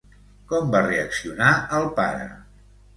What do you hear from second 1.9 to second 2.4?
pare?